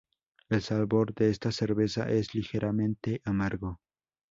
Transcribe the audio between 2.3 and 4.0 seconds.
ligeramente amargo.